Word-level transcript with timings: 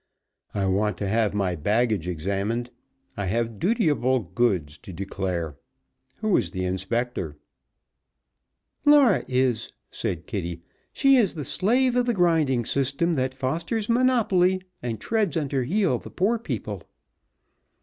"I 0.55 0.65
want 0.65 0.97
to 0.97 1.07
have 1.07 1.35
my 1.35 1.55
baggage 1.55 2.07
examined. 2.07 2.71
I 3.15 3.27
have 3.27 3.59
dutiable 3.59 4.19
goods 4.21 4.79
to 4.79 4.91
declare. 4.91 5.57
Who 6.21 6.35
is 6.37 6.49
the 6.49 6.65
inspector?" 6.65 7.37
[Illustration: 8.83 8.83
"'I 8.83 8.89
declare 8.89 8.99
one 8.99 9.03
collar'"] 9.03 9.13
"Laura 9.19 9.25
is," 9.27 9.73
said 9.91 10.25
Kitty. 10.25 10.61
"She 10.91 11.17
is 11.17 11.35
the 11.35 11.45
slave 11.45 11.95
of 11.95 12.07
the 12.07 12.15
grinding 12.15 12.65
system 12.65 13.13
that 13.13 13.35
fosters 13.35 13.89
monopoly 13.89 14.63
and 14.81 14.99
treads 14.99 15.37
under 15.37 15.61
heel 15.65 15.99
the 15.99 16.09
poor 16.09 16.39
people." 16.39 16.81